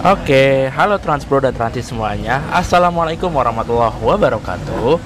[0.00, 2.40] Oke, halo Transpro dan Transis semuanya.
[2.48, 4.96] Assalamualaikum warahmatullahi wabarakatuh.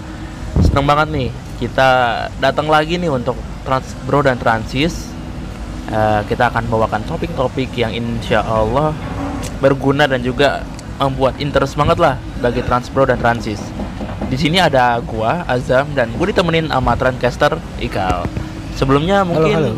[0.62, 1.29] Seneng banget nih
[1.59, 1.91] kita
[2.39, 3.35] datang lagi nih untuk
[3.67, 5.11] Transbro dan Transis.
[5.91, 8.95] Eh, kita akan membawakan topik-topik yang insya Allah
[9.59, 10.62] berguna dan juga
[11.02, 13.59] membuat interest banget lah bagi Transpro dan Transis.
[14.30, 18.30] Di sini ada gua Azam dan gue ditemenin sama Trendcaster Ikal.
[18.79, 19.74] Sebelumnya mungkin halo.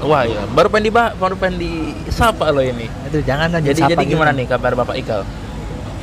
[0.00, 2.86] Wah ya, baru pengen di baru pengen disapa lo ini.
[3.04, 4.38] Aduh jangan dong Jadi jadi gimana gitu.
[4.40, 5.22] nih kabar Bapak Ikal?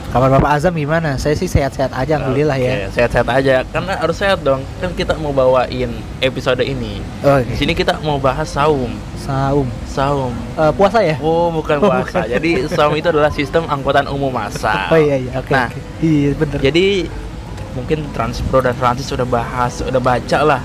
[0.06, 1.20] Kabar Bapak Azam gimana?
[1.20, 2.88] Saya sih sehat-sehat aja alhamdulillah ya.
[2.88, 3.68] Sehat-sehat aja.
[3.68, 4.64] Karena harus sehat dong.
[4.80, 7.04] Kan kita mau bawain episode ini.
[7.20, 8.96] Oh, Di sini kita mau bahas saum.
[9.20, 9.68] saum.
[9.86, 10.32] Saum.
[10.56, 11.20] Eh, puasa ya?
[11.20, 12.24] Oh, bukan Oh, puasa.
[12.24, 12.32] bukan.
[12.32, 14.88] Jadi saum itu adalah sistem angkutan umum massal.
[14.94, 15.52] Oh iya iya oke.
[15.52, 15.80] Nah, oke.
[16.00, 16.60] Iya bener.
[16.64, 16.86] Jadi
[17.76, 20.62] mungkin Transpro dan Francis sudah bahas, sudah baca lah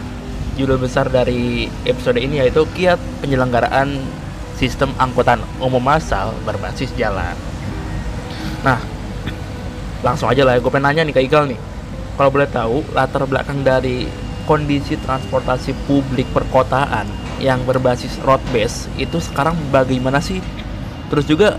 [0.61, 3.97] judul besar dari episode ini yaitu kiat penyelenggaraan
[4.61, 7.33] sistem angkutan umum massal berbasis jalan.
[8.61, 8.77] Nah,
[10.05, 11.57] langsung aja lah ya, gue pengen nanya nih ke Igal nih.
[12.21, 14.05] Kalau boleh tahu latar belakang dari
[14.45, 17.09] kondisi transportasi publik perkotaan
[17.41, 20.45] yang berbasis road base itu sekarang bagaimana sih?
[21.09, 21.57] Terus juga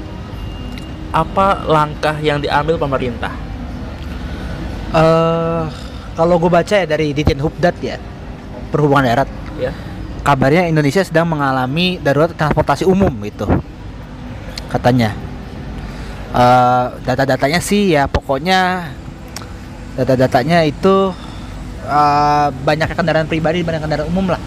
[1.09, 3.33] apa langkah yang diambil pemerintah?
[4.93, 5.65] Eh,
[6.13, 7.97] kalau gue baca ya dari Ditjen Hubdat ya,
[8.72, 9.75] perhubungan darat, Ya.
[10.23, 13.45] kabarnya Indonesia sedang mengalami darurat transportasi umum gitu,
[14.72, 15.14] katanya.
[16.31, 18.88] Eh, data-datanya sih ya pokoknya
[19.99, 21.11] data-datanya itu
[21.83, 24.39] eh, banyak kendaraan pribadi dibanding kendaraan umum lah.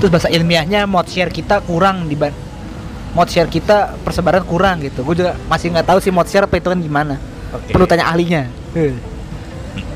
[0.00, 5.04] Terus bahasa ilmiahnya mode share kita kurang di mode share kita persebaran kurang gitu.
[5.04, 7.20] Gue juga masih nggak tahu sih mode share apa itu kan gimana.
[7.52, 7.76] Oke.
[7.76, 8.48] Perlu tanya ahlinya.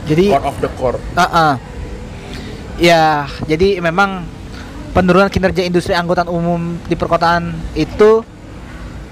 [0.04, 0.98] Jadi core of the core.
[1.16, 1.56] Uh-uh.
[2.80, 4.24] Ya, jadi memang
[4.96, 8.24] penurunan kinerja industri angkutan umum di perkotaan itu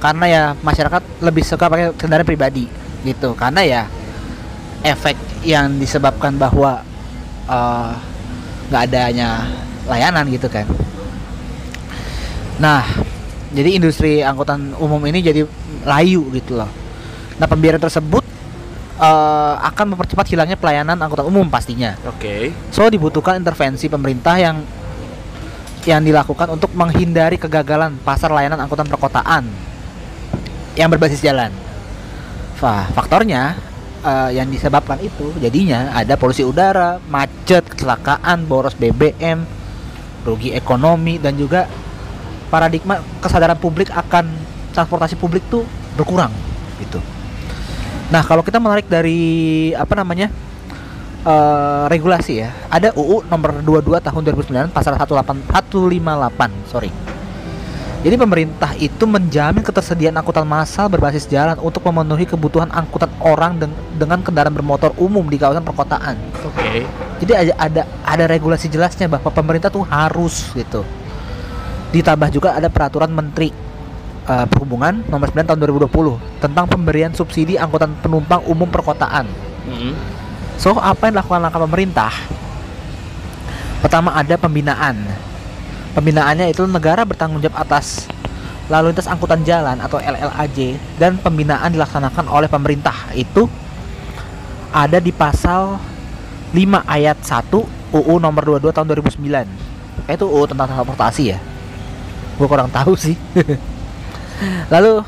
[0.01, 2.65] karena ya masyarakat lebih suka pakai kendaraan pribadi
[3.05, 3.37] gitu.
[3.37, 3.83] Karena ya
[4.81, 6.85] efek yang disebabkan bahwa
[7.49, 7.93] uh,
[8.73, 9.45] nggak adanya
[9.89, 10.65] layanan gitu kan.
[12.61, 12.85] Nah,
[13.51, 15.43] jadi industri angkutan umum ini jadi
[15.85, 16.69] layu gitu loh.
[17.41, 18.23] Nah, pembiaran tersebut
[19.01, 21.97] eh, akan mempercepat hilangnya pelayanan angkutan umum pastinya.
[22.05, 22.53] Oke.
[22.69, 24.61] So dibutuhkan intervensi pemerintah yang
[25.89, 29.49] yang dilakukan untuk menghindari kegagalan pasar layanan angkutan perkotaan
[30.77, 31.49] yang berbasis jalan.
[32.61, 33.57] Wah, faktornya
[34.05, 39.49] eh, yang disebabkan itu jadinya ada polusi udara, macet, kecelakaan, boros BBM,
[40.29, 41.65] rugi ekonomi dan juga
[42.53, 44.29] paradigma kesadaran publik akan
[44.77, 45.65] transportasi publik tuh
[45.97, 46.31] berkurang
[46.83, 47.01] gitu.
[48.11, 50.29] Nah, kalau kita menarik dari apa namanya?
[51.21, 52.51] eh, regulasi ya.
[52.73, 56.91] Ada UU nomor 22 tahun 2009 pasal 18 158, sorry.
[58.01, 63.77] Jadi pemerintah itu menjamin ketersediaan angkutan massal berbasis jalan untuk memenuhi kebutuhan angkutan orang deng-
[64.01, 66.17] dengan kendaraan bermotor umum di kawasan perkotaan.
[66.49, 66.89] Oke.
[67.21, 70.81] Jadi ada ada ada regulasi jelasnya bahwa pemerintah tuh harus gitu.
[71.93, 73.53] Ditambah juga ada peraturan Menteri
[74.31, 75.59] eh, Perhubungan nomor 9 tahun
[75.91, 79.27] 2020 tentang pemberian subsidi angkutan penumpang umum perkotaan.
[79.67, 79.95] Mm.
[80.61, 82.13] So, apa yang dilakukan langkah pemerintah?
[83.81, 84.97] Pertama ada pembinaan.
[85.97, 88.07] Pembinaannya itu negara bertanggung jawab atas
[88.71, 92.95] lalu lintas angkutan jalan atau LLAJ dan pembinaan dilaksanakan oleh pemerintah.
[93.19, 93.51] Itu
[94.71, 95.83] ada di pasal
[96.55, 97.51] 5 ayat 1
[97.91, 100.07] UU nomor 22 tahun 2009.
[100.07, 101.39] Kayak itu UU tentang transportasi ya.
[102.39, 103.19] Gue kurang tahu sih.
[104.73, 105.05] Lalu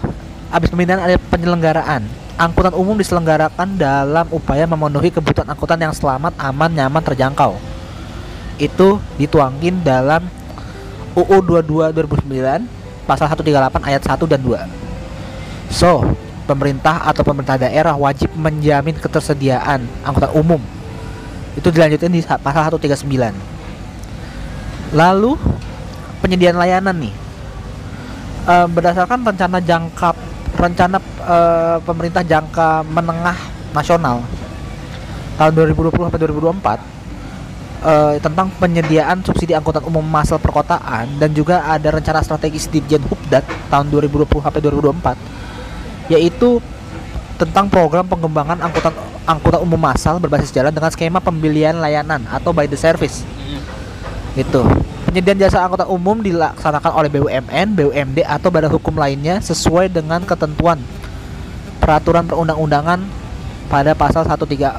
[0.53, 2.05] habis pembinaan ada penyelenggaraan.
[2.37, 7.57] Angkutan umum diselenggarakan dalam upaya memenuhi kebutuhan angkutan yang selamat, aman, nyaman, terjangkau.
[8.57, 10.27] Itu dituangin dalam
[11.13, 12.65] UU 22 2009
[13.05, 14.65] pasal 138 ayat 1 dan 2.
[15.69, 16.05] So,
[16.49, 20.61] pemerintah atau pemerintah daerah wajib menjamin ketersediaan angkutan umum.
[21.53, 23.37] Itu dilanjutin di sa- pasal 139.
[24.93, 25.37] Lalu
[26.25, 27.15] penyediaan layanan nih.
[28.43, 30.11] Eh, berdasarkan rencana jangka
[30.59, 33.39] rencana eh, pemerintah jangka menengah
[33.71, 34.19] nasional
[35.39, 41.95] tahun 2020 sampai 2024 eh, tentang penyediaan subsidi angkutan umum massal perkotaan dan juga ada
[41.95, 46.59] rencana strategis Ditjen Hubdat tahun 2020 sampai 2024 yaitu
[47.39, 48.91] tentang program pengembangan angkutan
[49.23, 53.23] angkutan umum massal berbasis jalan dengan skema pembelian layanan atau by the service.
[54.35, 54.67] Gitu
[55.13, 60.81] penyediaan jasa angkutan umum dilaksanakan oleh BUMN, BUMD atau badan hukum lainnya sesuai dengan ketentuan
[61.85, 63.05] peraturan perundang-undangan
[63.69, 64.73] pada pasal 139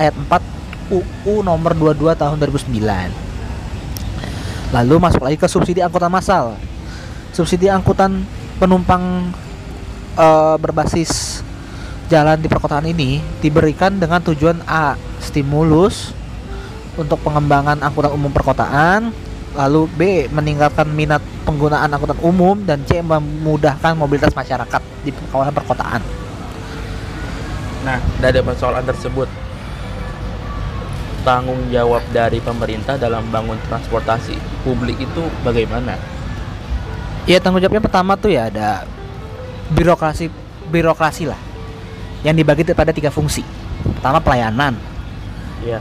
[0.00, 4.72] ayat 4 UU nomor 22 tahun 2009.
[4.72, 6.56] Lalu masuk lagi ke subsidi angkutan massal.
[7.36, 8.24] Subsidi angkutan
[8.56, 9.28] penumpang
[10.16, 11.44] eh, berbasis
[12.08, 16.16] jalan di perkotaan ini diberikan dengan tujuan A stimulus
[16.96, 20.00] untuk pengembangan angkutan umum perkotaan lalu B
[20.30, 26.02] meningkatkan minat penggunaan angkutan umum dan C memudahkan mobilitas masyarakat di kawasan perkotaan.
[27.82, 29.26] Nah, dari persoalan tersebut,
[31.26, 35.96] tanggung jawab dari pemerintah dalam bangun transportasi publik itu bagaimana?
[37.26, 38.84] Ya tanggung jawabnya pertama tuh ya ada
[39.72, 40.30] birokrasi
[40.70, 41.40] birokrasi lah
[42.22, 43.42] yang dibagi pada tiga fungsi.
[43.80, 44.76] Pertama pelayanan,
[45.60, 45.76] Ya,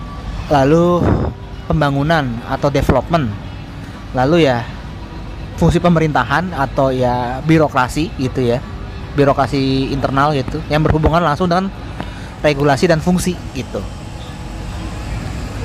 [0.51, 0.99] lalu
[1.63, 3.31] pembangunan atau development,
[4.11, 4.65] lalu ya
[5.55, 8.63] fungsi pemerintahan atau ya birokrasi gitu ya,
[9.13, 11.67] birokrasi internal gitu yang berhubungan langsung dengan
[12.39, 13.83] regulasi dan fungsi gitu.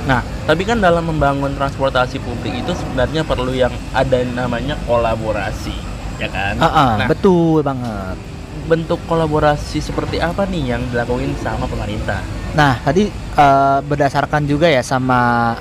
[0.05, 5.73] Nah, tapi kan dalam membangun transportasi publik itu sebenarnya perlu yang ada namanya kolaborasi,
[6.21, 6.61] ya kan?
[6.61, 8.17] Ah, ah, Nah, betul banget.
[8.65, 12.17] bentuk kolaborasi seperti apa nih yang dilakuin sama pemerintah?
[12.57, 15.53] Nah, tadi eh, berdasarkan juga ya sama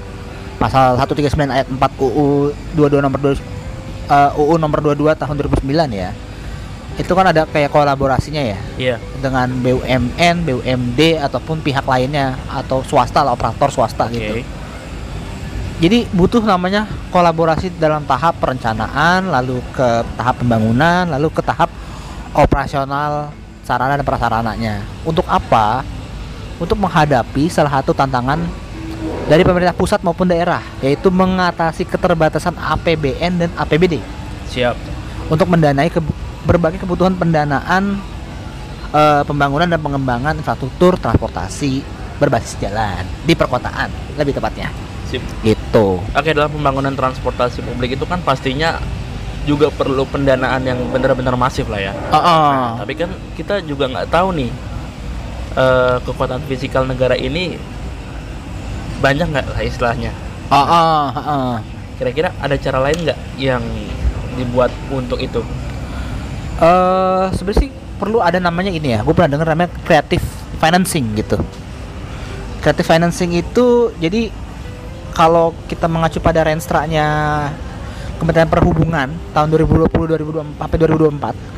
[0.58, 6.10] pasal 139 ayat 4 UU 22 nomor 2 eh, UU nomor 22 tahun 2009 ya.
[6.94, 13.26] Itu kan ada kayak kolaborasinya ya Iya, dengan BUMN, BUMD ataupun pihak lainnya atau swasta
[13.26, 14.14] lah operator swasta oke.
[14.14, 14.34] gitu.
[15.82, 21.66] Jadi butuh namanya kolaborasi dalam tahap perencanaan, lalu ke tahap pembangunan, lalu ke tahap
[22.30, 23.34] operasional
[23.66, 24.86] sarana dan prasarananya.
[25.02, 25.82] Untuk apa?
[26.62, 28.38] Untuk menghadapi salah satu tantangan
[29.25, 34.00] dari pemerintah pusat maupun daerah, yaitu mengatasi keterbatasan APBN dan APBD
[34.53, 34.76] Siap.
[35.32, 36.05] untuk mendanai ke-
[36.44, 37.97] berbagai kebutuhan pendanaan
[38.93, 41.81] eh, pembangunan dan pengembangan infrastruktur transportasi
[42.21, 44.71] berbasis jalan di perkotaan, lebih tepatnya.
[45.11, 45.25] Sip.
[45.43, 45.99] Itu.
[45.99, 48.79] Oke, dalam pembangunan transportasi publik itu kan pastinya
[49.44, 51.93] juga perlu pendanaan yang benar-benar masif lah ya.
[52.12, 52.49] Oh, oh.
[52.55, 54.50] Nah, tapi kan kita juga nggak tahu nih
[55.59, 57.59] eh, kekuatan fisikal negara ini
[59.04, 60.12] banyak nggak lah istilahnya.
[60.48, 61.54] Oh, oh, oh.
[62.00, 63.60] Kira-kira ada cara lain nggak yang
[64.40, 65.44] dibuat untuk itu?
[66.56, 67.70] Eh, sebenarnya sih
[68.00, 69.04] perlu ada namanya ini ya.
[69.04, 70.24] Gue pernah dengar namanya creative
[70.56, 71.36] financing gitu.
[72.64, 74.32] Creative financing itu jadi
[75.12, 77.06] kalau kita mengacu pada renstranya
[78.16, 81.54] Kementerian Perhubungan tahun 2020 2024 sampai 2024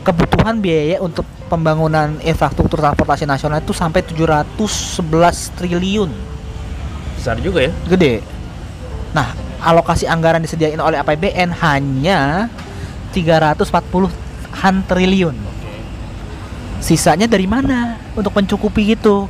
[0.00, 6.10] kebutuhan biaya untuk pembangunan infrastruktur transportasi nasional itu sampai 711 triliun
[7.20, 7.72] Besar juga ya.
[7.84, 8.24] gede.
[9.12, 12.48] Nah, alokasi anggaran disediain oleh APBN hanya
[13.12, 15.36] 340-an triliun.
[16.80, 19.28] Sisanya dari mana untuk mencukupi gitu?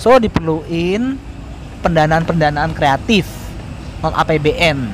[0.00, 1.20] So diperluin
[1.84, 3.28] pendanaan-pendanaan kreatif
[4.00, 4.88] non APBN.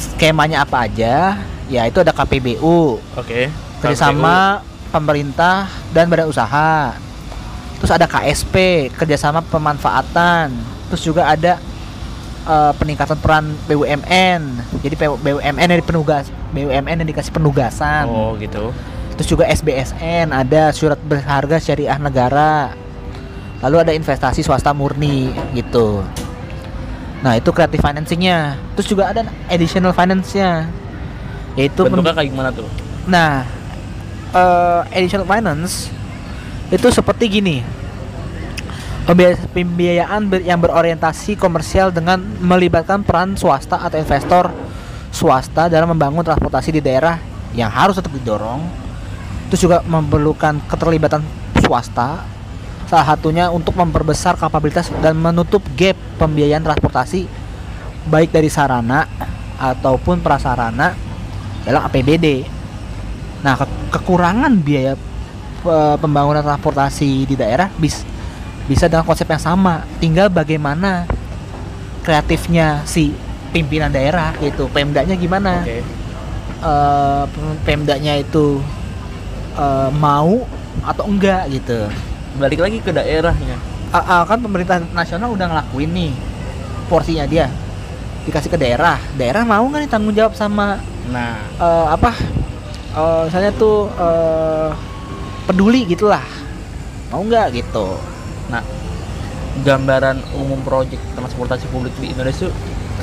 [0.00, 1.36] Skemanya apa aja?
[1.68, 3.52] Ya itu ada KPBU, Oke.
[3.84, 6.96] kerjasama pemerintah dan badan usaha.
[7.76, 10.77] Terus ada KSP, kerjasama pemanfaatan.
[10.88, 11.60] Terus juga ada
[12.48, 14.40] eh, peningkatan peran BUMN.
[14.80, 18.08] Jadi BUMN yang penugas, BUMN yang dikasih penugasan.
[18.08, 18.72] Oh gitu.
[19.18, 22.70] Terus juga SBSN, ada surat berharga syariah negara.
[23.58, 26.06] Lalu ada investasi swasta murni gitu.
[27.18, 28.54] Nah itu creative financingnya.
[28.78, 30.70] Terus juga ada additional finance-nya,
[31.58, 32.70] yaitu Bentuknya kayak gimana tuh?
[33.10, 33.42] Nah,
[34.30, 35.90] eh, additional finance
[36.70, 37.56] itu seperti gini.
[39.08, 44.52] Pembiaya- Pembiayaan yang berorientasi komersial dengan melibatkan peran swasta atau investor
[45.08, 47.16] swasta dalam membangun transportasi di daerah
[47.56, 48.60] yang harus tetap didorong.
[49.48, 51.24] Terus juga memerlukan keterlibatan
[51.64, 52.20] swasta.
[52.84, 57.24] Salah satunya untuk memperbesar kapabilitas dan menutup gap pembiayaan transportasi
[58.12, 59.08] baik dari sarana
[59.56, 60.92] ataupun prasarana
[61.64, 62.44] dalam APBD.
[63.40, 64.96] Nah, ke- kekurangan biaya
[65.96, 68.04] pembangunan transportasi di daerah bis
[68.68, 69.82] bisa dengan konsep yang sama.
[69.98, 71.08] Tinggal bagaimana
[72.04, 73.16] kreatifnya si
[73.50, 74.68] pimpinan daerah gitu.
[74.68, 75.64] Pemdanya gimana?
[75.64, 75.80] Oke.
[76.58, 78.60] Eh, pem- Pemdanya itu
[79.56, 80.44] eh, mau
[80.84, 81.88] atau enggak gitu.
[82.38, 83.56] Balik lagi ke daerahnya.
[83.88, 86.12] Ah, ah, kan pemerintah nasional udah ngelakuin nih
[86.92, 87.48] porsinya dia
[88.28, 89.00] dikasih ke daerah.
[89.16, 90.76] Daerah mau nggak nih tanggung jawab sama
[91.08, 92.12] Nah, eh, apa
[92.92, 94.68] eh, misalnya tuh eh,
[95.48, 96.20] peduli gitulah
[97.08, 97.96] mau nggak gitu
[98.48, 98.64] nah
[99.64, 102.46] gambaran umum proyek transportasi publik di Indonesia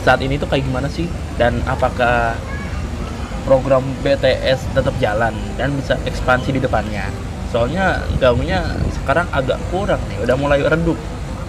[0.01, 1.09] saat ini tuh kayak gimana sih?
[1.35, 2.37] Dan apakah
[3.43, 7.09] program BTS tetap jalan dan bisa ekspansi di depannya?
[7.49, 8.61] Soalnya gaungnya
[9.01, 10.97] sekarang agak kurang nih, udah mulai redup.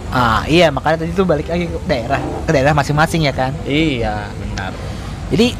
[0.07, 4.31] ah iya makanya tadi tuh balik lagi ke daerah ke daerah masing-masing ya kan Iya,
[4.39, 4.71] benar.
[5.35, 5.51] jadi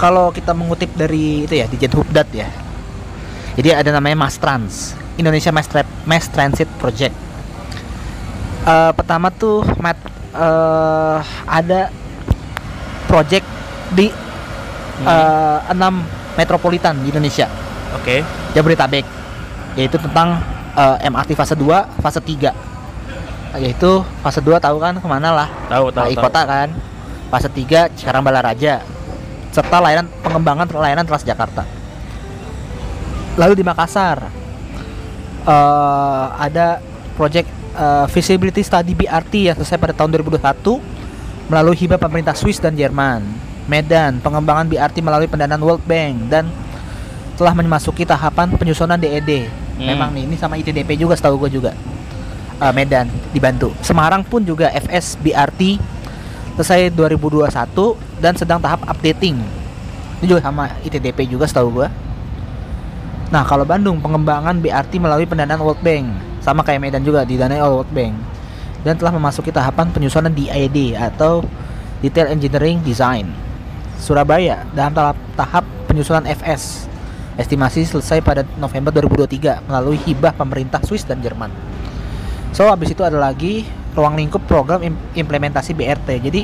[0.00, 2.48] kalau kita mengutip dari itu ya di Hubdat ya
[3.60, 7.14] Jadi ada namanya Mass Trans, Indonesia Mass, Tra- Mass Transit Project.
[8.66, 9.96] Eh, pertama tuh mat
[10.32, 11.88] eh, ada
[13.06, 13.46] project
[13.92, 14.10] di
[14.96, 15.04] Hmm.
[15.04, 16.00] eh, enam
[16.34, 17.44] metropolitan di Indonesia,
[17.92, 18.24] Oke.
[18.52, 19.04] Jabodetabek,
[19.76, 20.40] yaitu tentang
[20.72, 22.52] eh, MRT fase 2, fase 3.
[23.56, 25.48] Yaitu fase 2 tahu kan ke mana lah?
[25.68, 26.12] Tahu tahu.
[26.12, 26.20] Tahu.
[26.20, 26.68] Kota kan.
[27.26, 28.84] Fase 3 Cikarang Balaraja
[29.48, 31.64] serta layanan pengembangan layanan Transjakarta.
[33.36, 34.20] Lalu di Makassar
[35.46, 36.82] eh, ada
[37.14, 37.48] project
[37.78, 40.42] eh, feasibility study BRT yang selesai pada tahun 2021
[41.46, 43.22] melalui hibah pemerintah Swiss dan Jerman.
[43.66, 46.46] Medan, pengembangan BRT melalui pendanaan World Bank dan
[47.34, 49.50] telah memasuki tahapan penyusunan DED.
[49.76, 49.86] Hmm.
[49.86, 51.72] Memang nih ini sama ITDP juga setahu gue juga.
[52.56, 53.68] Eh, Medan dibantu.
[53.84, 55.76] Semarang pun juga FS BRT
[56.56, 57.52] selesai 2021
[58.16, 59.36] dan sedang tahap updating.
[60.24, 61.92] Ini juga sama ITDP juga setahu gua.
[63.26, 66.06] Nah, kalau Bandung pengembangan BRT melalui pendanaan World Bank
[66.38, 68.14] sama kayak Medan juga didanai oleh World Bank
[68.86, 71.42] dan telah memasuki tahapan penyusunan DID atau
[71.98, 73.26] Detail Engineering Design.
[73.98, 76.86] Surabaya dalam tahap, tahap penyusunan FS.
[77.34, 81.50] Estimasi selesai pada November 2023 melalui hibah pemerintah Swiss dan Jerman.
[82.54, 86.08] So habis itu ada lagi ruang lingkup program im- implementasi BRT.
[86.22, 86.42] Jadi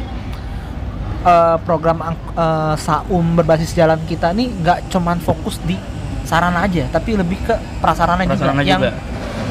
[1.25, 5.79] eh, program eh, Saum berbasis jalan kita nih nggak cuman fokus di
[6.25, 8.93] sarana aja, tapi lebih ke prasarana, Prasarana juga, yang juga.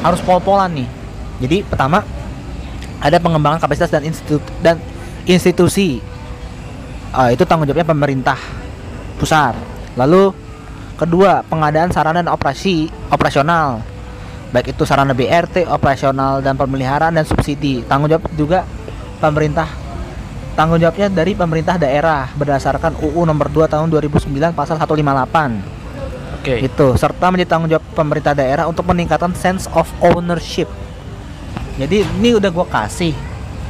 [0.02, 0.88] harus pol-polan nih.
[1.42, 2.06] Jadi pertama
[3.02, 4.78] ada pengembangan kapasitas dan institut dan
[5.26, 6.00] institusi.
[7.12, 8.40] Eh, itu tanggung jawabnya pemerintah
[9.20, 9.54] pusat.
[10.00, 10.32] Lalu
[10.96, 13.82] kedua pengadaan sarana dan operasi operasional
[14.52, 17.84] baik itu sarana BRT, operasional dan pemeliharaan dan subsidi.
[17.88, 18.68] Tanggung jawab juga
[19.24, 19.68] pemerintah
[20.54, 25.81] tanggung jawabnya dari pemerintah daerah berdasarkan UU nomor 2 tahun 2009 pasal 158
[26.42, 26.58] Oke.
[26.66, 30.66] gitu serta menjadi tanggung jawab pemerintah daerah untuk peningkatan sense of ownership.
[31.78, 33.14] Jadi ini udah gua kasih,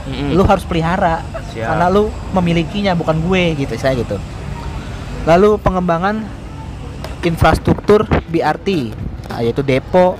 [0.08, 0.34] Mm-mm.
[0.34, 1.68] lu harus pelihara Siap.
[1.68, 4.18] karena lu memilikinya bukan gue gitu saya gitu.
[5.28, 6.26] Lalu pengembangan
[7.22, 8.96] infrastruktur BRT
[9.30, 10.18] ah, yaitu depo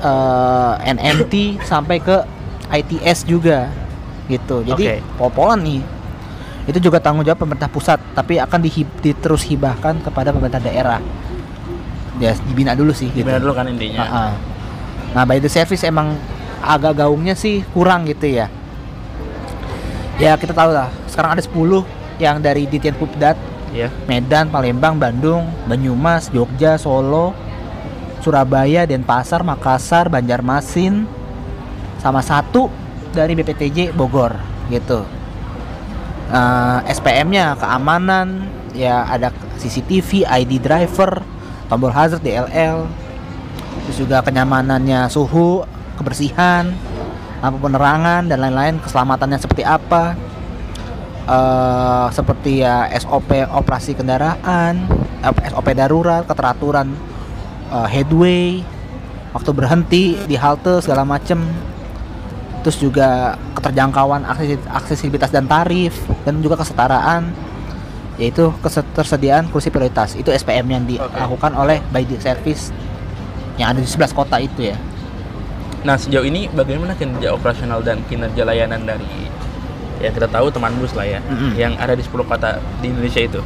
[0.00, 1.34] eh, NMT
[1.70, 2.16] sampai ke
[2.72, 3.68] ITS juga
[4.30, 4.64] gitu.
[4.64, 5.18] Jadi Oke.
[5.20, 5.82] popolan nih.
[6.62, 11.02] Itu juga tanggung jawab pemerintah pusat, tapi akan dihib, diterus hibahkan kepada pemerintah daerah.
[12.22, 13.26] Ya, dibina dulu sih gitu.
[13.26, 14.06] Gimana dulu kan intinya?
[14.06, 14.32] Ah, ah.
[15.18, 16.14] Nah, by the service emang
[16.62, 18.46] agak gaungnya sih kurang gitu ya.
[20.22, 21.82] Ya kita tahu lah, sekarang ada 10
[22.22, 23.34] yang dari Ditjen Pupdat,
[23.72, 23.88] Iya.
[24.04, 27.32] Medan, Palembang, Bandung, Banyumas, Jogja, Solo,
[28.20, 31.08] Surabaya, Denpasar, Makassar, Banjarmasin,
[31.98, 32.68] sama satu
[33.10, 34.36] dari BPTJ Bogor
[34.68, 35.02] gitu.
[36.32, 41.24] Eh, SPM-nya keamanan, ya ada CCTV, ID driver,
[41.72, 42.84] tombol hazard DLL,
[43.88, 45.64] terus juga kenyamanannya suhu,
[45.96, 46.68] kebersihan,
[47.40, 50.12] lampu penerangan dan lain-lain, keselamatannya seperti apa,
[51.24, 54.84] eh seperti ya SOP operasi kendaraan,
[55.24, 56.92] eh, SOP darurat, keteraturan
[57.72, 58.60] eh, headway,
[59.32, 61.40] waktu berhenti di halte segala macem,
[62.60, 65.96] terus juga keterjangkauan akses- aksesibilitas dan tarif
[66.28, 67.32] dan juga kesetaraan
[68.16, 72.68] yaitu ketersediaan kursi prioritas itu SPM yang dilakukan oleh by the service
[73.56, 74.76] yang ada di 11 kota itu ya
[75.82, 79.26] Nah sejauh ini bagaimana kinerja operasional dan kinerja layanan dari
[79.98, 81.58] yang kita tahu teman bus lah ya, Mm-mm.
[81.58, 83.40] yang ada di 10 kota di Indonesia itu.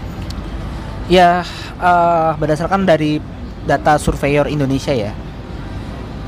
[1.09, 1.45] Ya,
[1.81, 3.21] eh, berdasarkan dari
[3.65, 5.13] data Surveyor Indonesia ya,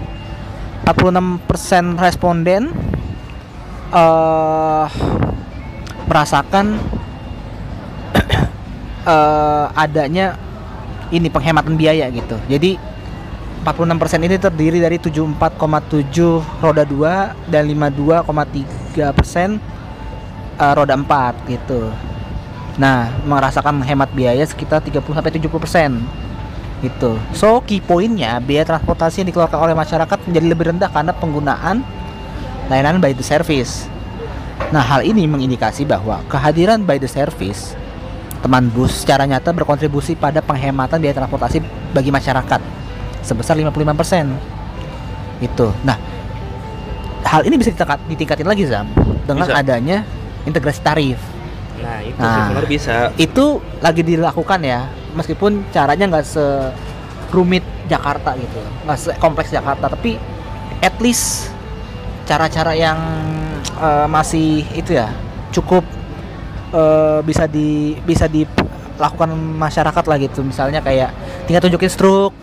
[0.93, 2.73] 46% responden
[3.89, 4.85] eh
[6.09, 6.77] merasakan
[9.13, 10.33] eh, adanya
[11.13, 12.37] ini penghematan biaya gitu.
[12.49, 12.77] Jadi
[13.61, 19.61] 46% ini terdiri dari 74,7 roda 2 dan 52,3 persen
[20.57, 21.93] eh, roda 4 gitu.
[22.79, 25.91] Nah, merasakan hemat biaya sekitar 30 sampai 70 persen
[26.79, 27.19] gitu.
[27.35, 31.83] So key poinnya biaya transportasi yang dikeluarkan oleh masyarakat menjadi lebih rendah karena penggunaan
[32.71, 33.87] layanan by the service.
[34.69, 37.73] Nah, hal ini mengindikasi bahwa kehadiran by the service
[38.39, 41.59] teman bus secara nyata berkontribusi pada penghematan biaya transportasi
[41.91, 42.61] bagi masyarakat
[43.23, 44.31] sebesar 55%.
[45.43, 45.71] Itu.
[45.83, 45.97] Nah,
[47.25, 48.87] hal ini bisa ditingkat, ditingkatin lagi Zam
[49.27, 49.59] dengan Bisa.
[49.59, 49.97] adanya
[50.47, 51.19] integrasi tarif.
[51.79, 52.35] Nah, itu Nah.
[52.47, 52.95] sebenarnya bisa.
[53.15, 60.19] Itu lagi dilakukan ya, meskipun caranya nggak serumit Jakarta gitu, nggak kompleks Jakarta, tapi
[60.83, 61.49] at least
[62.29, 62.99] cara-cara yang
[63.81, 65.09] eh, masih itu ya
[65.49, 65.81] cukup
[66.73, 71.09] eh, bisa di bisa dilakukan masyarakat lah gitu, misalnya kayak
[71.49, 72.33] tinggal tunjukin struk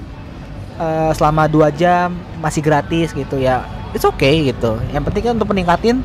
[0.83, 3.63] eh, selama dua jam masih gratis gitu ya,
[3.95, 4.79] it's okay gitu.
[4.91, 6.03] Yang penting kan untuk meningkatin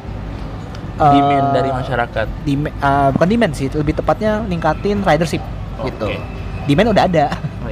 [1.02, 2.28] Demand dari masyarakat.
[2.46, 5.42] Eh, bukan demand sih, lebih tepatnya ningkatin ridership
[5.82, 6.14] gitu.
[6.66, 7.26] Demand udah ada,
[7.62, 7.70] Oh,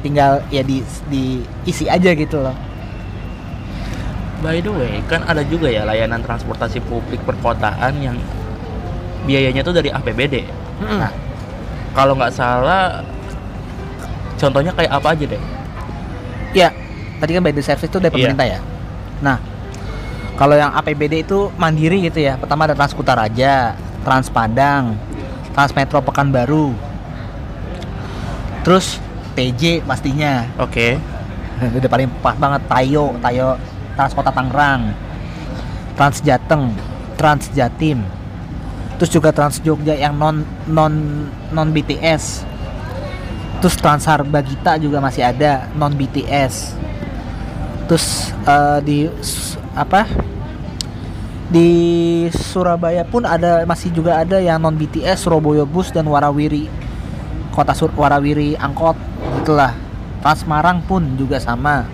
[0.00, 2.56] tinggal ya di diisi aja gitu loh.
[4.42, 8.18] By the way, kan ada juga ya layanan transportasi publik perkotaan yang
[9.22, 10.42] biayanya tuh dari APBD.
[10.82, 11.14] Nah,
[11.94, 13.06] kalau nggak salah,
[14.34, 15.42] contohnya kayak apa aja deh?
[16.50, 16.68] Ya,
[17.22, 18.18] tadi kan by the service itu dari Iya.
[18.18, 18.60] pemerintah ya.
[19.22, 19.38] Nah,
[20.34, 22.34] kalau yang APBD itu mandiri gitu ya.
[22.34, 24.98] Pertama ada Trans Kutaraja, Trans Padang,
[25.54, 26.74] Trans Metro Pekanbaru.
[28.62, 29.02] Terus
[29.34, 30.46] TJ pastinya.
[30.58, 30.98] Oke.
[31.78, 33.54] udah paling pas banget Tayo, Tayo
[33.94, 34.96] Trans Kota Tangerang,
[35.94, 36.72] Trans Jateng,
[37.14, 38.02] Trans Jatim,
[38.96, 40.94] terus juga Trans Jogja yang non non
[41.52, 42.42] non BTS,
[43.60, 46.74] terus Trans Bagita juga masih ada non BTS,
[47.86, 48.98] terus eh, di
[49.76, 50.08] apa
[51.52, 51.68] di
[52.32, 56.81] Surabaya pun ada masih juga ada yang non BTS Surabaya Bus dan Warawiri
[57.52, 58.96] kota Sur Warawiri angkot
[59.44, 59.76] itulah
[60.24, 61.84] Trans Semarang pun juga sama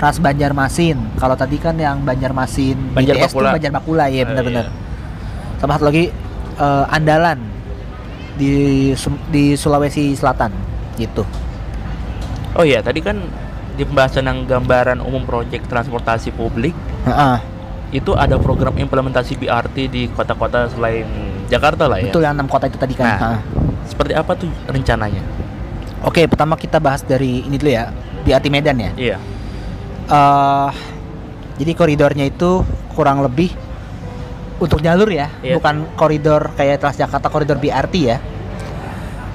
[0.00, 3.50] Trans Banjarmasin kalau tadi kan yang Banjarmasin Banjar BTS Bakula.
[3.52, 5.58] Banjar Bakula ya benar-benar iya.
[5.60, 6.08] sama satu lagi
[6.56, 7.38] eh, Andalan
[8.40, 8.52] di
[9.28, 10.50] di Sulawesi Selatan
[10.96, 11.22] gitu
[12.50, 13.14] Oh iya, tadi kan
[13.78, 16.74] di pembahasan yang gambaran umum proyek transportasi publik
[17.06, 17.38] Heeh,
[17.94, 21.06] itu ada program implementasi BRT di kota-kota selain
[21.46, 22.10] Jakarta lah ya.
[22.10, 23.18] betul yang enam kota itu tadi kan Nah.
[23.22, 23.38] Heeh.
[23.90, 25.20] Seperti apa tuh rencananya?
[26.06, 27.90] Oke, pertama kita bahas dari ini dulu ya,
[28.24, 28.92] BRT Medan ya.
[28.96, 29.18] Iya.
[30.10, 30.70] eh
[31.60, 32.64] jadi koridornya itu
[32.96, 33.52] kurang lebih
[34.58, 35.60] untuk jalur ya, Iya.
[35.60, 38.18] bukan koridor kayak Transjakarta koridor BRT ya.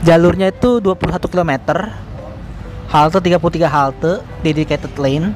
[0.01, 1.51] Jalurnya itu 21 km.
[2.85, 5.33] Halte 33 halte dedicated lane.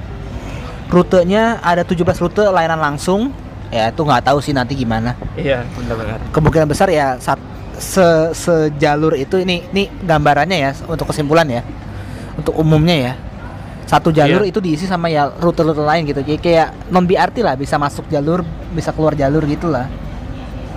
[0.90, 3.30] Rutenya ada 17 rute layanan langsung.
[3.70, 5.14] Ya, itu nggak tahu sih nanti gimana.
[5.38, 6.18] Iya, benar-benar.
[6.34, 7.38] Kemungkinan besar ya saat
[7.80, 8.04] se
[8.36, 11.62] sejalur itu ini ini gambarannya ya untuk kesimpulan ya.
[12.36, 13.14] Untuk umumnya ya.
[13.90, 14.54] Satu jalur Iya.
[14.54, 16.22] itu diisi sama ya rute-rute lain gitu.
[16.22, 19.90] Jadi kayak non BRT lah, bisa masuk jalur, bisa keluar jalur gitu lah.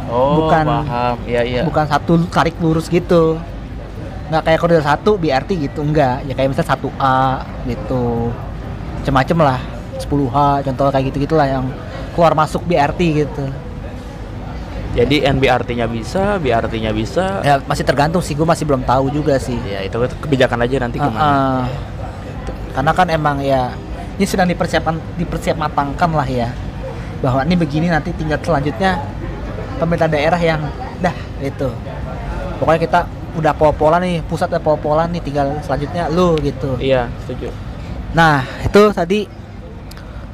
[0.09, 1.17] Oh, Bukan- paham.
[1.29, 1.63] Iya, iya.
[1.63, 3.37] Bukan satu tarik lurus gitu.
[4.33, 6.25] Nggak kayak koridor satu BRT gitu, enggak.
[6.25, 7.21] Ya kayak misalnya 1A
[7.69, 8.33] gitu.
[9.05, 9.61] Macem-macem lah.
[10.01, 11.65] 10H contoh kayak gitu-gitulah yang
[12.17, 13.45] keluar masuk BRT gitu.
[14.93, 17.41] Jadi NBRT-nya bisa, BRT-nya bisa.
[17.41, 19.57] Ya masih tergantung sih, gue masih belum tahu juga sih.
[19.65, 21.21] Ya, itu kebijakan aja nanti Ah, gimana.
[21.23, 21.63] ah.
[22.73, 23.73] Karena kan emang ya
[24.13, 26.53] ini sedang dipersiapkan dipersiap matangkan lah ya
[27.19, 29.01] bahwa ini begini nanti tinggal selanjutnya
[29.77, 30.61] pemerintah daerah yang
[30.99, 31.69] dah itu
[32.57, 33.01] pokoknya kita
[33.33, 37.49] udah pola-pola nih pusat udah pola-pola nih tinggal selanjutnya lu gitu Iya, setuju.
[38.13, 39.25] nah itu tadi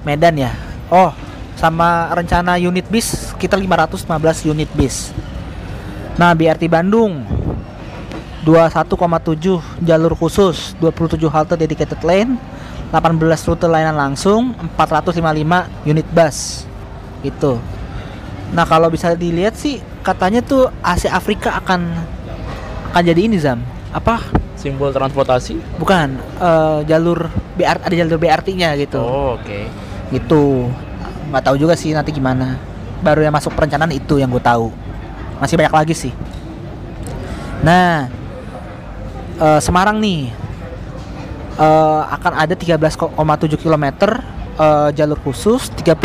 [0.03, 0.53] Medan ya
[0.89, 1.15] oh
[1.59, 4.07] sama rencana unit bis kita 515
[4.47, 5.11] unit bis.
[6.15, 7.27] Nah BRT Bandung
[8.47, 12.39] 21,7 jalur khusus 27 halte dedicated lane
[12.95, 13.19] 18
[13.51, 15.19] rute layanan langsung 455
[15.85, 16.65] unit bus.
[17.27, 17.59] Gitu.
[18.55, 21.91] Nah kalau bisa dilihat sih katanya tuh Asia Afrika akan
[22.95, 23.61] akan jadi ini Zam.
[23.91, 24.23] Apa?
[24.55, 25.59] Simbol transportasi?
[25.79, 29.03] bukan eh, jalur BR ada jalur BRT-nya gitu.
[29.03, 29.59] Oh, oke.
[30.09, 30.73] gitu
[31.29, 32.57] nggak tahu juga sih nanti gimana
[32.99, 34.73] baru yang masuk perencanaan itu yang gue tahu
[35.39, 36.13] masih banyak lagi sih
[37.61, 38.07] nah
[39.37, 40.31] eh, Semarang nih
[41.57, 42.95] eh, akan ada 13,7
[43.57, 43.85] km
[44.59, 45.99] eh, jalur khusus 35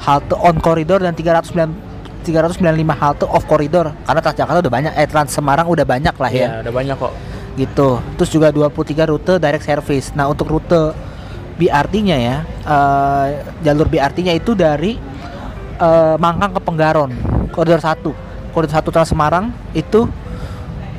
[0.00, 1.88] halte on koridor dan 309
[2.20, 2.60] 395
[3.00, 6.68] halte off koridor karena Transjakarta udah banyak eh Trans Semarang udah banyak lah ya Iya,
[6.68, 7.12] udah banyak kok.
[7.56, 7.88] gitu.
[8.16, 10.12] Terus juga 23 rute direct service.
[10.12, 10.92] Nah, untuk rute
[11.60, 13.26] BRT-nya ya, eh,
[13.60, 14.96] jalur BRT-nya itu dari
[15.76, 17.12] eh, Mangkang ke Penggaron,
[17.52, 18.52] koridor 1.
[18.56, 20.08] Koridor 1 Trans Semarang itu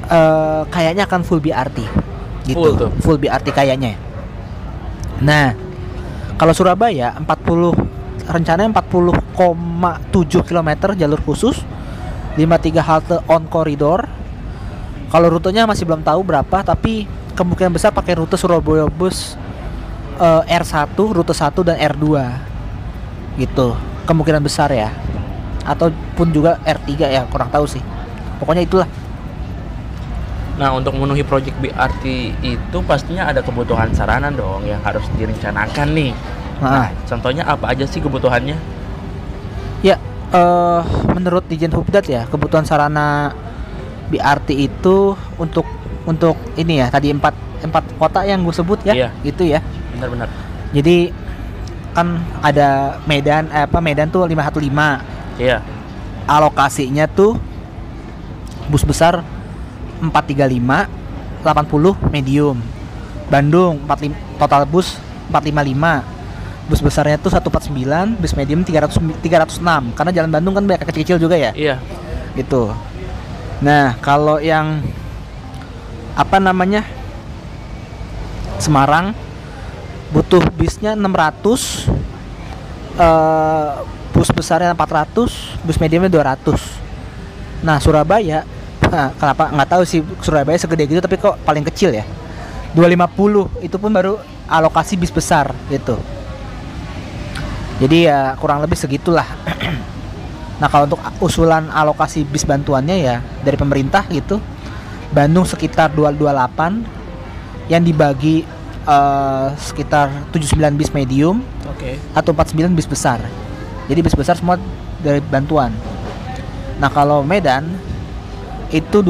[0.05, 1.81] eh, kayaknya akan full BRT.
[2.45, 2.61] Gitu.
[2.61, 2.89] Full tuh?
[3.01, 3.97] Full BRT kayaknya.
[5.21, 5.57] Nah,
[6.37, 11.57] kalau Surabaya 40 rencananya 40,7 km jalur khusus
[12.37, 14.07] 53 halte on koridor
[15.11, 17.03] kalau rutenya masih belum tahu berapa, tapi
[17.35, 19.35] kemungkinan besar pakai rute Surabaya Bus
[20.17, 22.05] eh, R1, rute 1 dan R2.
[23.37, 23.67] Gitu.
[24.03, 24.91] Kemungkinan besar ya.
[25.63, 27.83] Ataupun juga R3 ya, kurang tahu sih.
[28.39, 28.89] Pokoknya itulah.
[30.57, 32.03] Nah, untuk memenuhi proyek BRT
[32.43, 36.11] itu pastinya ada kebutuhan sarana dong yang harus direncanakan nih.
[36.61, 38.53] Nah, Nah, contohnya apa aja sih kebutuhannya?
[39.81, 39.97] ya
[40.31, 43.33] eh menurut Dijen Hubdat ya, kebutuhan sarana
[44.13, 45.65] BRT itu untuk
[46.05, 49.09] untuk ini ya, tadi empat empat kota yang gue sebut ya, Iya.
[49.25, 49.65] gitu ya.
[50.01, 50.29] Benar-benar.
[50.73, 51.13] Jadi
[51.91, 52.07] kan
[52.39, 55.59] ada Medan eh, apa Medan tuh 515 Iya.
[56.23, 57.35] alokasinya tuh
[58.71, 59.19] bus besar
[59.99, 60.87] 435
[61.43, 62.55] 80 medium
[63.27, 64.95] Bandung 45 total bus
[65.35, 71.19] 455 bus besarnya tuh 149 bus medium 300 306 karena jalan Bandung kan banyak kecil-kecil
[71.19, 71.75] juga ya Iya.
[72.39, 72.71] gitu
[73.59, 74.79] nah kalau yang
[76.15, 76.87] apa namanya
[78.61, 79.11] Semarang
[80.11, 81.87] butuh bisnya 600
[82.99, 83.71] eh
[84.11, 88.43] bus besarnya 400 bus mediumnya 200 nah Surabaya
[88.91, 89.49] nah, kenapa?
[89.55, 92.03] Nggak tahu sih Surabaya segede gitu tapi kok paling kecil ya?
[92.75, 94.15] 250 itu pun baru
[94.47, 95.95] alokasi bis besar gitu.
[97.79, 99.25] Jadi ya kurang lebih segitulah.
[100.61, 104.37] Nah kalau untuk usulan alokasi bis bantuannya ya dari pemerintah gitu
[105.09, 108.45] Bandung sekitar 228 yang dibagi
[108.91, 111.39] eh, sekitar 79 bis medium
[111.71, 111.95] Oke.
[112.11, 113.23] atau 49 bis besar.
[113.87, 114.59] Jadi bis besar semua
[114.99, 115.71] dari bantuan.
[116.77, 117.71] Nah kalau Medan
[118.71, 119.07] itu 258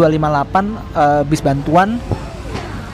[0.97, 1.97] eh, bis bantuan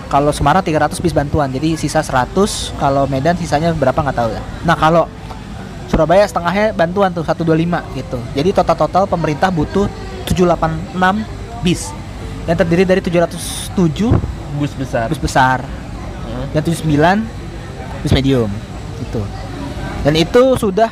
[0.07, 2.31] kalau Semarang 300 bis bantuan jadi sisa 100
[2.79, 5.07] kalau Medan sisanya berapa nggak tahu ya nah kalau
[5.87, 7.47] Surabaya setengahnya bantuan tuh 125
[7.95, 9.87] gitu jadi total-total pemerintah butuh
[10.27, 11.91] 786 bis
[12.47, 15.05] yang terdiri dari 707 Bus besar.
[15.11, 15.59] bus besar.
[16.53, 18.49] Dan 79 bis medium.
[19.01, 19.21] Itu.
[20.05, 20.89] Dan itu sudah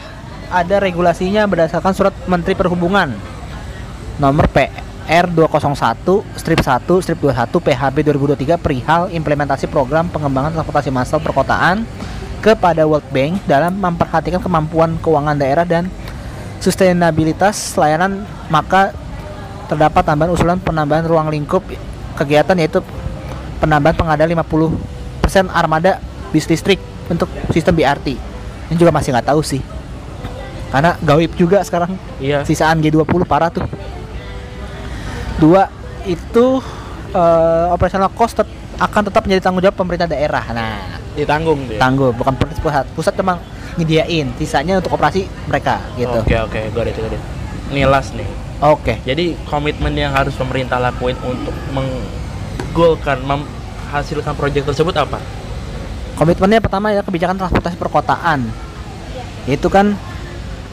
[0.49, 3.13] ada regulasinya berdasarkan surat Menteri Perhubungan.
[4.21, 11.19] Nomor PR 201 strip 1 strip 21 PHB 2023 perihal implementasi program pengembangan transportasi massal
[11.19, 11.83] perkotaan
[12.39, 15.89] kepada World Bank dalam memperhatikan kemampuan keuangan daerah dan
[16.61, 18.93] sustainabilitas layanan maka
[19.65, 21.65] terdapat tambahan usulan penambahan ruang lingkup
[22.15, 22.79] kegiatan yaitu
[23.59, 24.94] penambahan pengadaan 50%
[25.49, 25.97] armada
[26.29, 28.17] bis listrik untuk sistem BRT.
[28.65, 29.61] Ini juga masih nggak tahu sih.
[30.69, 32.43] Karena gawip juga sekarang Iya.
[32.43, 33.63] sisaan G20 parah tuh.
[35.35, 35.67] Dua
[36.03, 36.59] itu
[37.11, 40.43] eh, operasional cost tet- akan tetap menjadi tanggung jawab pemerintah daerah.
[40.51, 41.79] Nah, Ditanggung dia.
[41.79, 42.83] tangguh bukan pusat.
[42.91, 43.39] Pusat cuma
[43.75, 46.11] nyediain, sisanya untuk operasi mereka gitu.
[46.11, 47.21] Oke oke, got it, got it.
[47.71, 48.27] Ini last nih.
[48.59, 48.99] Oke.
[49.03, 53.23] Jadi komitmen yang harus pemerintah lakuin untuk menggolkan
[53.95, 55.23] menghasilkan proyek tersebut apa?
[56.19, 58.43] Komitmennya pertama ya kebijakan transportasi perkotaan.
[59.47, 59.95] Yaitu kan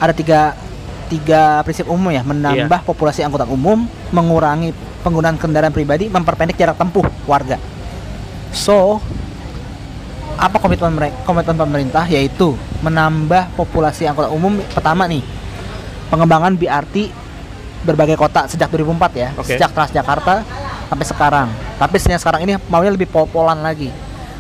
[0.03, 0.59] ada tiga
[1.07, 4.75] tiga prinsip umum ya, menambah populasi angkutan umum, mengurangi
[5.07, 7.63] penggunaan kendaraan pribadi, memperpendek jarak tempuh warga.
[8.51, 8.99] So,
[10.35, 15.23] apa komitmen mereka komitmen pemerintah yaitu menambah populasi angkutan umum pertama nih
[16.11, 17.15] pengembangan BRT
[17.87, 19.55] berbagai kota sejak 2004 ya Oke.
[19.55, 20.43] sejak Transjakarta
[20.93, 21.49] sampai sekarang.
[21.81, 23.89] Tapi sejak sekarang ini maunya lebih pol-polan lagi.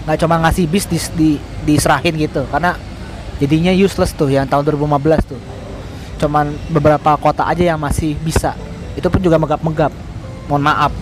[0.04, 1.30] Nggak cuma ngasih bis di, di,
[1.64, 2.44] diserahin gitu.
[2.52, 2.76] Karena
[3.40, 5.40] jadinya useless tuh yang tahun 2015 tuh.
[6.20, 8.52] Cuman beberapa kota aja yang masih bisa.
[8.92, 9.96] Itu pun juga megap-megap.
[10.52, 10.92] Mohon maaf.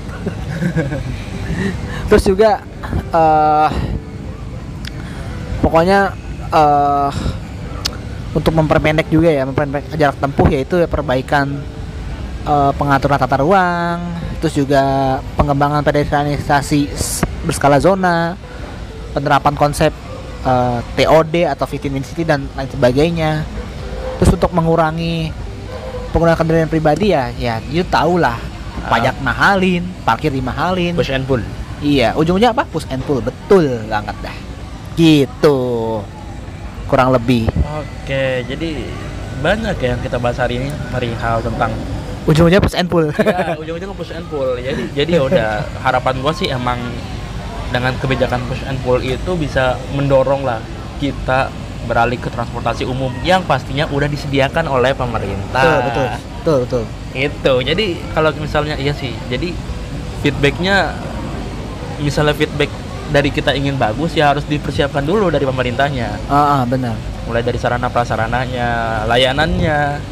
[2.09, 2.63] Terus juga
[3.11, 3.71] eh
[5.59, 6.15] pokoknya
[6.55, 7.13] eh
[8.31, 11.59] untuk memperpendek juga ya memperpendek jarak tempuh yaitu perbaikan
[12.47, 14.83] eh, pengaturan tata ruang terus juga
[15.37, 16.89] pengembangan pedestrianisasi
[17.45, 18.35] berskala zona
[19.13, 19.93] penerapan konsep
[20.43, 23.45] eh, TOD atau 15 minute city dan lain sebagainya
[24.17, 25.29] terus untuk mengurangi
[26.11, 28.37] penggunaan kendaraan pribadi ya ya you tahu lah
[28.81, 28.97] Ah.
[28.97, 31.43] pajak mahalin parkir dimahalin push and pull
[31.81, 32.69] Iya, ujungnya apa?
[32.69, 34.37] Push and pull, betul banget dah.
[34.93, 35.61] Gitu.
[36.85, 37.49] Kurang lebih.
[37.57, 38.69] oke jadi
[39.41, 41.73] banyak ya yang kita bahas hari ini perihal tentang
[42.29, 43.09] Ujungnya push and pull.
[43.09, 44.57] ya ujung-ujungnya push and pull.
[44.61, 45.49] Jadi jadi ya udah
[45.81, 46.77] harapan gua sih emang
[47.71, 50.61] dengan kebijakan push and pull itu bisa mendorong lah
[51.01, 51.49] kita
[51.89, 55.65] beralih ke transportasi umum yang pastinya udah disediakan oleh pemerintah.
[55.65, 56.07] Betul, betul,
[56.37, 56.85] betul, betul.
[57.11, 59.17] itu jadi kalau misalnya iya sih.
[59.33, 59.57] Jadi
[60.21, 60.93] feedbacknya
[62.05, 62.71] misalnya feedback
[63.11, 66.31] dari kita ingin bagus ya harus dipersiapkan dulu dari pemerintahnya.
[66.31, 66.95] Ah, ah, benar.
[67.29, 70.03] mulai dari sarana prasarananya layanannya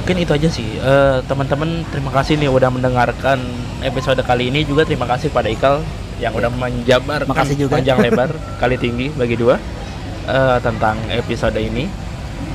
[0.00, 0.66] mungkin itu aja sih.
[0.80, 3.36] Eh, teman-teman terima kasih nih udah mendengarkan
[3.84, 4.64] episode kali ini.
[4.64, 5.84] Juga terima kasih pada Ikal
[6.18, 7.76] yang udah menjabarkan Makasih juga.
[7.78, 9.60] panjang lebar kali tinggi bagi dua
[10.24, 11.84] eh, tentang episode ini.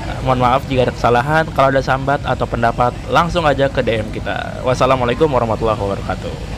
[0.10, 4.10] Eh, mohon maaf jika ada kesalahan kalau ada sambat atau pendapat langsung aja ke DM
[4.10, 4.66] kita.
[4.66, 6.55] Wassalamualaikum warahmatullahi wabarakatuh